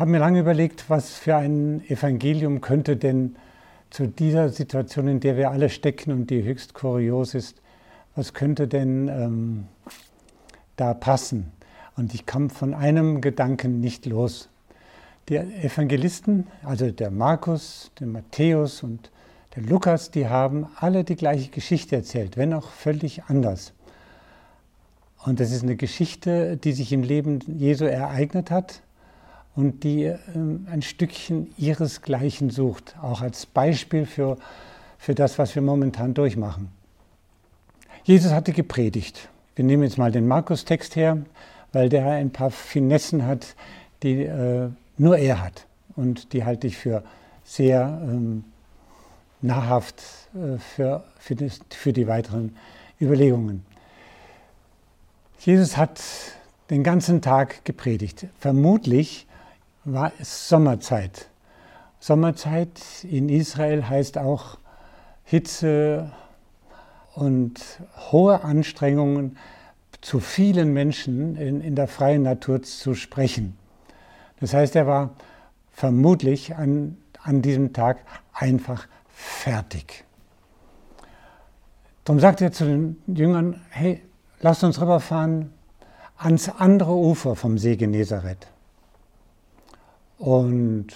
[0.00, 3.36] habe mir lange überlegt, was für ein Evangelium könnte denn
[3.90, 7.62] zu dieser Situation, in der wir alle stecken und die höchst kurios ist,
[8.16, 9.68] was könnte denn ähm,
[10.74, 11.52] da passen?
[11.96, 14.48] Und ich kam von einem Gedanken nicht los.
[15.28, 19.12] Die Evangelisten, also der Markus, der Matthäus und
[19.54, 23.72] der Lukas, die haben alle die gleiche Geschichte erzählt, wenn auch völlig anders.
[25.24, 28.82] Und das ist eine Geschichte, die sich im Leben Jesu ereignet hat
[29.56, 34.36] und die ähm, ein Stückchen ihresgleichen sucht, auch als Beispiel für,
[34.98, 36.68] für das, was wir momentan durchmachen.
[38.04, 39.28] Jesus hatte gepredigt.
[39.56, 41.18] Wir nehmen jetzt mal den Markus-Text her,
[41.72, 43.54] weil der ein paar Finessen hat,
[44.02, 45.66] die äh, nur er hat.
[45.96, 47.04] Und die halte ich für
[47.44, 48.44] sehr ähm,
[49.40, 50.02] nahrhaft
[50.34, 52.56] äh, für, für, das, für die weiteren
[53.00, 53.64] Überlegungen.
[55.38, 56.00] Jesus hat
[56.70, 58.26] den ganzen Tag gepredigt.
[58.38, 59.26] Vermutlich
[59.84, 61.28] war es Sommerzeit.
[62.00, 64.58] Sommerzeit in Israel heißt auch
[65.24, 66.12] Hitze
[67.14, 67.60] und
[68.10, 69.36] hohe Anstrengungen,
[70.00, 73.56] zu vielen Menschen in, in der freien Natur zu sprechen.
[74.38, 75.10] Das heißt, er war
[75.72, 78.00] vermutlich an, an diesem Tag
[78.34, 80.04] einfach fertig.
[82.04, 84.02] Darum sagt er zu den Jüngern, hey,
[84.40, 85.54] lasst uns rüberfahren
[86.18, 88.46] ans andere Ufer vom See Genezareth.
[90.18, 90.88] Und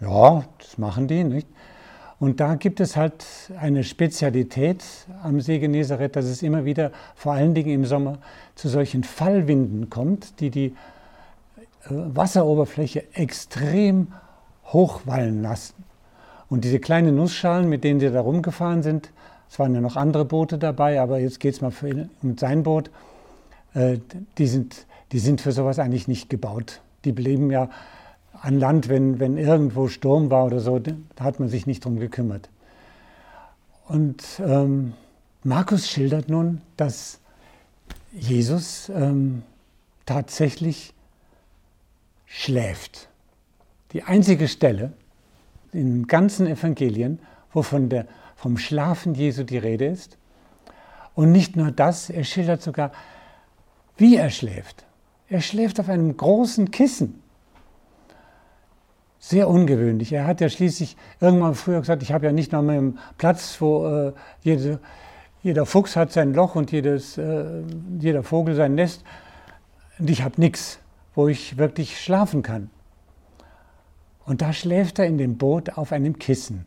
[0.00, 1.48] ja, das machen die, nicht?
[2.18, 3.24] Und da gibt es halt
[3.60, 4.82] eine Spezialität
[5.22, 8.18] am See Genezareth, dass es immer wieder, vor allen Dingen im Sommer,
[8.54, 14.08] zu solchen Fallwinden kommt, die die äh, Wasseroberfläche extrem
[14.64, 15.84] hochwallen lassen.
[16.48, 19.10] Und diese kleinen Nussschalen, mit denen sie da rumgefahren sind,
[19.50, 22.62] es waren ja noch andere Boote dabei, aber jetzt geht es mal für, um sein
[22.62, 22.90] Boot,
[23.74, 23.98] äh,
[24.38, 26.80] die, sind, die sind für sowas eigentlich nicht gebaut.
[27.04, 27.68] Die blieben ja
[28.42, 31.98] an Land, wenn, wenn irgendwo Sturm war oder so, da hat man sich nicht drum
[31.98, 32.48] gekümmert.
[33.88, 34.94] Und ähm,
[35.44, 37.20] Markus schildert nun, dass
[38.12, 39.42] Jesus ähm,
[40.04, 40.92] tatsächlich
[42.24, 43.08] schläft.
[43.92, 44.92] Die einzige Stelle
[45.72, 47.20] in den ganzen Evangelien,
[47.52, 50.18] wo von der, vom Schlafen Jesu die Rede ist.
[51.14, 52.92] Und nicht nur das, er schildert sogar,
[53.96, 54.84] wie er schläft.
[55.28, 57.22] Er schläft auf einem großen Kissen.
[59.28, 60.12] Sehr ungewöhnlich.
[60.12, 63.60] Er hat ja schließlich irgendwann früher gesagt, ich habe ja nicht noch mehr einen Platz,
[63.60, 64.78] wo äh, jede,
[65.42, 67.64] jeder Fuchs hat sein Loch und jedes, äh,
[67.98, 69.02] jeder Vogel sein Nest.
[69.98, 70.78] Und ich habe nichts,
[71.16, 72.70] wo ich wirklich schlafen kann.
[74.26, 76.64] Und da schläft er in dem Boot auf einem Kissen.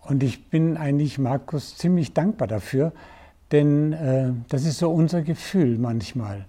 [0.00, 2.92] Und ich bin eigentlich Markus ziemlich dankbar dafür,
[3.52, 6.46] denn äh, das ist so unser Gefühl manchmal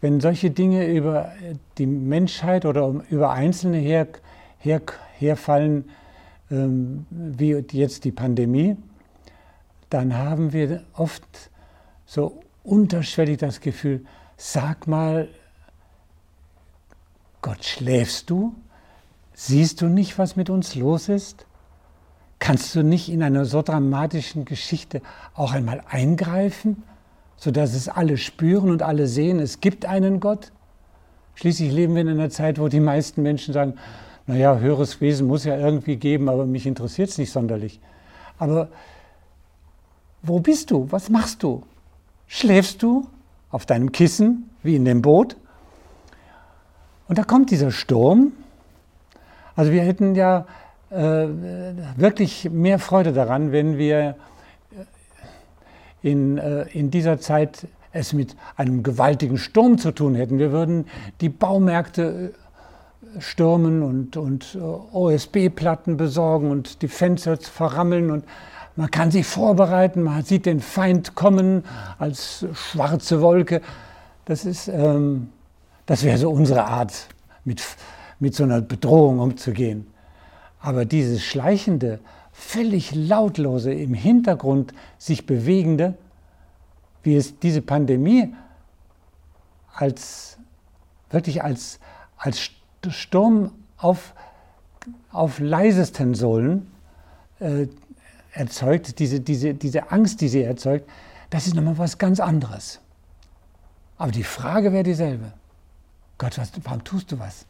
[0.00, 1.32] wenn solche Dinge über
[1.76, 4.06] die Menschheit oder über Einzelne her,
[4.58, 4.80] her,
[5.18, 5.90] herfallen,
[6.50, 8.76] ähm, wie jetzt die Pandemie,
[9.90, 11.50] dann haben wir oft
[12.06, 14.04] so unterschwellig das Gefühl,
[14.36, 15.28] sag mal,
[17.42, 18.54] Gott, schläfst du?
[19.34, 21.46] Siehst du nicht, was mit uns los ist?
[22.38, 25.02] Kannst du nicht in einer so dramatischen Geschichte
[25.34, 26.82] auch einmal eingreifen?
[27.38, 30.52] Sodass es alle spüren und alle sehen, es gibt einen Gott.
[31.36, 33.74] Schließlich leben wir in einer Zeit, wo die meisten Menschen sagen,
[34.26, 37.80] naja, höheres Wesen muss ja irgendwie geben, aber mich interessiert es nicht sonderlich.
[38.38, 38.68] Aber
[40.22, 40.88] wo bist du?
[40.90, 41.62] Was machst du?
[42.26, 43.06] Schläfst du
[43.50, 45.36] auf deinem Kissen wie in dem Boot?
[47.06, 48.32] Und da kommt dieser Sturm.
[49.54, 50.44] Also wir hätten ja
[50.90, 51.28] äh,
[51.96, 54.16] wirklich mehr Freude daran, wenn wir
[56.02, 60.38] in, äh, in dieser Zeit es mit einem gewaltigen Sturm zu tun hätten.
[60.38, 60.86] Wir würden
[61.20, 62.32] die Baumärkte
[63.16, 68.24] äh, stürmen und, und äh, OSB-Platten besorgen und die Fenster verrammeln und
[68.76, 71.64] man kann sich vorbereiten, man sieht den Feind kommen
[71.98, 73.60] als schwarze Wolke.
[74.24, 75.30] Das, ähm,
[75.84, 77.08] das wäre so unsere Art,
[77.44, 77.60] mit,
[78.20, 79.88] mit so einer Bedrohung umzugehen.
[80.60, 81.98] Aber dieses schleichende,
[82.38, 85.94] völlig lautlose, im Hintergrund sich bewegende,
[87.02, 88.34] wie es diese Pandemie
[89.74, 90.38] als
[91.10, 91.80] wirklich als,
[92.16, 92.50] als
[92.88, 94.14] Sturm auf,
[95.10, 96.70] auf leisesten Sohlen
[97.40, 97.66] äh,
[98.32, 100.88] erzeugt, diese, diese, diese Angst, die sie erzeugt,
[101.30, 102.80] das ist nochmal was ganz anderes.
[103.96, 105.32] Aber die Frage wäre dieselbe.
[106.18, 107.46] Gott, was, warum tust du was?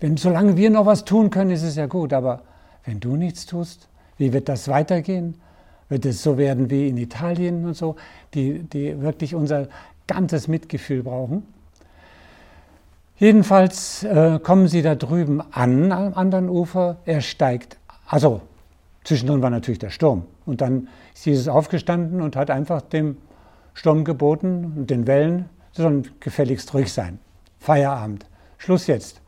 [0.00, 2.42] Wenn, solange wir noch was tun können, ist es ja gut, aber
[2.84, 3.88] wenn du nichts tust,
[4.18, 5.40] wie wird das weitergehen?
[5.88, 7.96] Wird es so werden wie in Italien und so,
[8.32, 9.68] die, die wirklich unser
[10.06, 11.46] ganzes Mitgefühl brauchen?
[13.16, 16.96] Jedenfalls äh, kommen sie da drüben an, am anderen Ufer.
[17.04, 18.42] Er steigt, also
[19.04, 20.24] zwischendrin war natürlich der Sturm.
[20.46, 23.16] Und dann ist Jesus aufgestanden und hat einfach dem
[23.72, 27.18] Sturm geboten und den Wellen, sie sollen gefälligst ruhig sein.
[27.60, 28.26] Feierabend.
[28.58, 29.20] Schluss jetzt.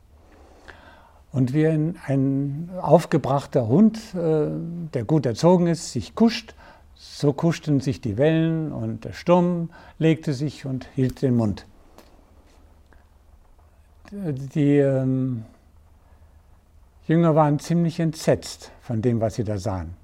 [1.36, 4.46] Und wie ein, ein aufgebrachter Hund, äh,
[4.94, 6.54] der gut erzogen ist, sich kuscht,
[6.94, 9.68] so kuschten sich die Wellen und der Sturm
[9.98, 11.66] legte sich und hielt den Mund.
[14.10, 15.44] Die ähm,
[17.06, 19.94] Jünger waren ziemlich entsetzt von dem, was sie da sahen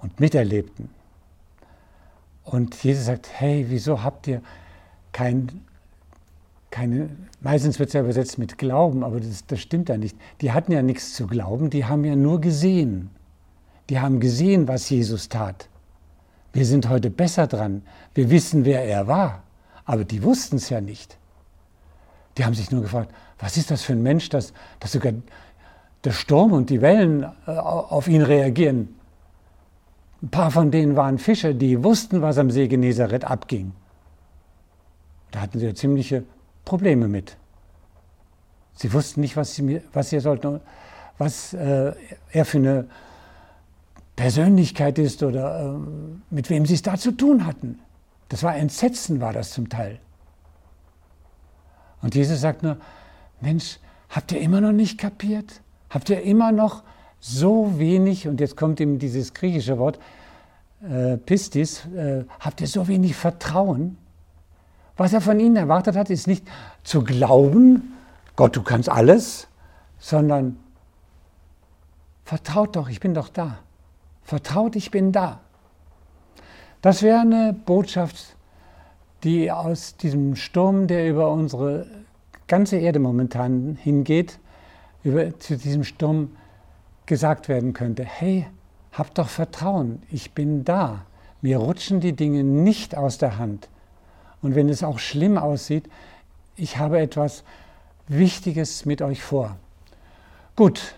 [0.00, 0.90] und miterlebten.
[2.44, 4.42] Und Jesus sagt, hey, wieso habt ihr
[5.10, 5.64] kein
[6.70, 7.08] keine,
[7.40, 10.16] meistens wird es ja übersetzt mit Glauben, aber das, das stimmt ja nicht.
[10.40, 13.10] Die hatten ja nichts zu glauben, die haben ja nur gesehen.
[13.88, 15.68] Die haben gesehen, was Jesus tat.
[16.52, 17.82] Wir sind heute besser dran.
[18.14, 19.42] Wir wissen, wer er war.
[19.84, 21.18] Aber die wussten es ja nicht.
[22.36, 25.12] Die haben sich nur gefragt, was ist das für ein Mensch, dass, dass sogar
[26.04, 28.94] der Sturm und die Wellen äh, auf ihn reagieren.
[30.22, 33.72] Ein paar von denen waren Fischer, die wussten, was am See Genezareth abging.
[35.30, 36.24] Da hatten sie ja ziemliche
[36.66, 37.38] Probleme mit.
[38.74, 40.60] Sie wussten nicht, was sie, was sie sollten,
[41.16, 41.94] was äh,
[42.30, 42.86] er für eine
[44.16, 45.78] Persönlichkeit ist oder äh,
[46.28, 47.78] mit wem sie es da zu tun hatten.
[48.28, 49.98] Das war Entsetzen, war das zum Teil.
[52.02, 52.76] Und Jesus sagt nur,
[53.40, 53.78] Mensch,
[54.10, 55.62] habt ihr immer noch nicht kapiert?
[55.88, 56.82] Habt ihr immer noch
[57.20, 59.98] so wenig, und jetzt kommt ihm dieses griechische Wort,
[60.82, 63.96] äh, Pistis, äh, habt ihr so wenig Vertrauen?
[64.96, 66.46] Was er von ihnen erwartet hat, ist nicht
[66.82, 67.92] zu glauben,
[68.34, 69.48] Gott, du kannst alles,
[69.98, 70.58] sondern
[72.24, 73.58] vertraut doch, ich bin doch da.
[74.22, 75.40] Vertraut, ich bin da.
[76.82, 78.36] Das wäre eine Botschaft,
[79.24, 81.86] die aus diesem Sturm, der über unsere
[82.46, 84.38] ganze Erde momentan hingeht,
[85.02, 86.36] über, zu diesem Sturm
[87.06, 88.04] gesagt werden könnte.
[88.04, 88.46] Hey,
[88.92, 91.06] hab doch Vertrauen, ich bin da.
[91.42, 93.68] Mir rutschen die Dinge nicht aus der Hand.
[94.42, 95.88] Und wenn es auch schlimm aussieht,
[96.56, 97.44] ich habe etwas
[98.08, 99.56] Wichtiges mit euch vor.
[100.54, 100.94] Gut,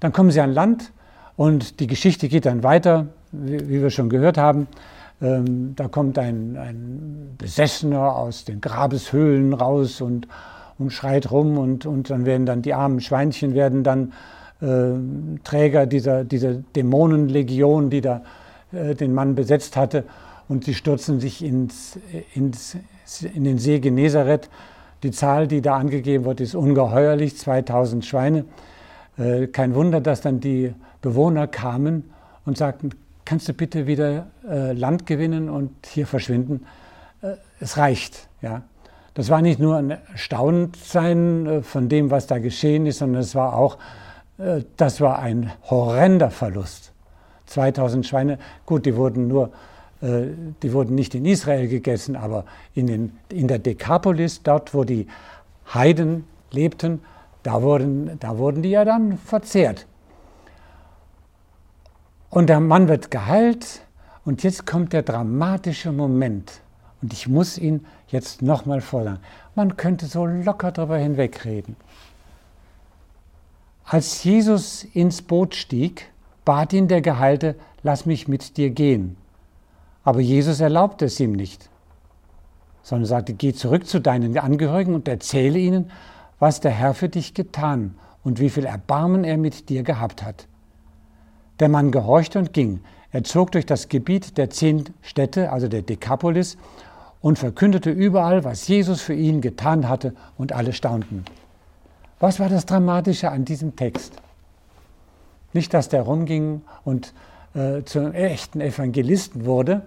[0.00, 0.92] dann kommen sie an Land
[1.36, 4.66] und die Geschichte geht dann weiter, wie, wir schon gehört haben.
[5.20, 10.26] Ähm, da kommt ein, ein, Besessener aus den Grabeshöhlen raus und,
[10.78, 14.12] und schreit rum und, und dann werden dann die armen Schweinchen werden dann
[14.60, 18.22] äh, Träger dieser, dieser Dämonenlegion, die da
[18.72, 20.04] äh, den Mann besetzt hatte
[20.48, 21.98] und sie stürzen sich ins,
[22.34, 22.76] ins,
[23.34, 24.48] in den See Genezareth.
[25.02, 28.44] Die Zahl, die da angegeben wird, ist ungeheuerlich, 2000 Schweine.
[29.18, 32.10] Äh, kein Wunder, dass dann die Bewohner kamen
[32.44, 32.90] und sagten,
[33.24, 36.66] kannst du bitte wieder äh, Land gewinnen und hier verschwinden?
[37.22, 38.28] Äh, es reicht.
[38.40, 38.62] Ja.
[39.14, 43.56] Das war nicht nur ein Erstauntsein von dem, was da geschehen ist, sondern es war
[43.56, 43.78] auch,
[44.76, 46.92] das war ein horrender Verlust.
[47.46, 49.52] 2000 Schweine, gut, die wurden nur
[50.00, 52.44] die wurden nicht in Israel gegessen, aber
[52.74, 55.06] in, den, in der Dekapolis, dort wo die
[55.72, 57.00] Heiden lebten,
[57.42, 59.86] da wurden, da wurden die ja dann verzehrt.
[62.28, 63.80] Und der Mann wird geheilt
[64.24, 66.60] und jetzt kommt der dramatische Moment.
[67.00, 69.20] Und ich muss ihn jetzt nochmal fordern.
[69.54, 71.76] Man könnte so locker darüber hinwegreden.
[73.84, 76.10] Als Jesus ins Boot stieg,
[76.44, 79.16] bat ihn der Geheilte, lass mich mit dir gehen.
[80.06, 81.68] Aber Jesus erlaubte es ihm nicht,
[82.84, 85.90] sondern sagte, geh zurück zu deinen Angehörigen und erzähle ihnen,
[86.38, 90.46] was der Herr für dich getan und wie viel Erbarmen er mit dir gehabt hat.
[91.58, 92.82] Der Mann gehorchte und ging.
[93.10, 96.56] Er zog durch das Gebiet der zehn Städte, also der Dekapolis,
[97.20, 101.24] und verkündete überall, was Jesus für ihn getan hatte, und alle staunten.
[102.20, 104.12] Was war das Dramatische an diesem Text?
[105.52, 107.12] Nicht, dass der rumging und
[107.56, 109.82] äh, zum echten Evangelisten wurde,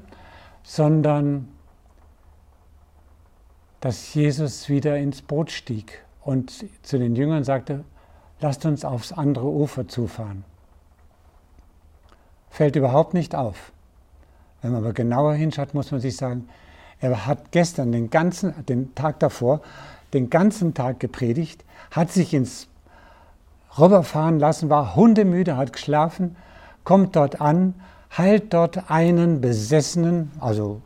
[0.64, 1.48] sondern
[3.80, 7.84] dass Jesus wieder ins Boot stieg und zu den Jüngern sagte,
[8.42, 10.44] lasst uns aufs andere Ufer zufahren.
[12.50, 13.72] Fällt überhaupt nicht auf.
[14.62, 16.50] Wenn man aber genauer hinschaut, muss man sich sagen,
[17.00, 19.62] er hat gestern den ganzen, den Tag davor,
[20.14, 22.68] den ganzen Tag gepredigt, hat sich ins
[23.78, 26.36] Rüberfahren lassen, war hundemüde, hat geschlafen,
[26.84, 27.76] kommt dort an,
[28.18, 30.82] heilt dort einen Besessenen, also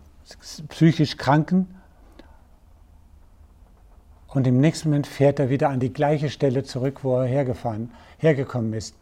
[0.69, 1.67] psychisch Kranken,
[4.33, 7.91] und im nächsten Moment fährt er wieder an die gleiche Stelle zurück, wo er hergefahren,
[8.17, 8.95] hergekommen ist.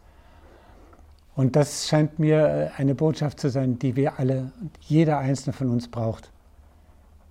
[1.34, 5.70] Und das scheint mir äh, eine Botschaft zu sein, die wir alle, jeder einzelne von
[5.70, 6.30] uns braucht.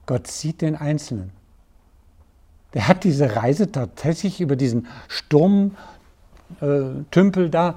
[0.07, 1.31] Gott sieht den Einzelnen.
[2.74, 5.75] Der hat diese Reise tatsächlich über diesen Sturmtümpel
[7.51, 7.75] da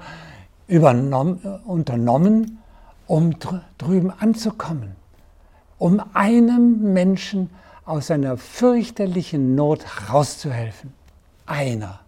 [1.65, 2.57] unternommen,
[3.07, 3.35] um
[3.77, 4.95] drüben anzukommen,
[5.77, 7.49] um einem Menschen
[7.85, 10.93] aus seiner fürchterlichen Not rauszuhelfen.
[11.45, 11.99] Einer.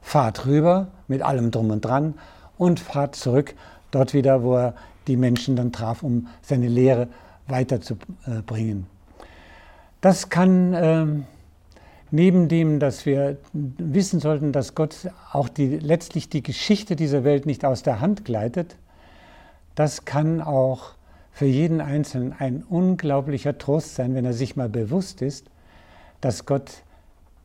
[0.00, 2.14] Fahrt rüber mit allem drum und dran
[2.56, 3.54] und fahrt zurück,
[3.90, 4.74] dort wieder, wo er
[5.06, 7.08] die Menschen dann traf, um seine Lehre
[7.46, 8.86] weiterzubringen.
[10.00, 11.06] Das kann äh,
[12.10, 17.46] neben dem, dass wir wissen sollten, dass Gott auch die, letztlich die Geschichte dieser Welt
[17.46, 18.76] nicht aus der Hand gleitet,
[19.74, 20.94] das kann auch
[21.32, 25.50] für jeden Einzelnen ein unglaublicher Trost sein, wenn er sich mal bewusst ist,
[26.20, 26.82] dass Gott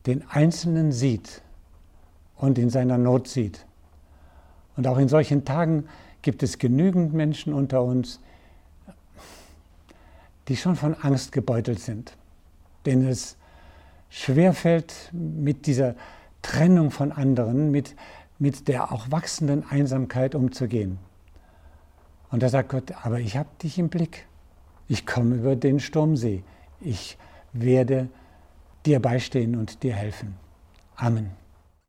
[0.06, 1.42] den Einzelnen sieht
[2.36, 3.66] und in seiner Not sieht.
[4.76, 5.88] Und auch in solchen Tagen
[6.22, 8.20] gibt es genügend Menschen unter uns,
[10.48, 12.16] die schon von Angst gebeutelt sind,
[12.86, 13.36] denen es
[14.08, 15.94] schwerfällt, mit dieser
[16.42, 17.94] Trennung von anderen, mit,
[18.38, 20.98] mit der auch wachsenden Einsamkeit umzugehen.
[22.30, 24.26] Und da sagt Gott, aber ich habe dich im Blick.
[24.88, 26.42] Ich komme über den Sturmsee.
[26.80, 27.18] Ich
[27.52, 28.08] werde
[28.86, 30.36] dir beistehen und dir helfen.
[30.96, 31.39] Amen.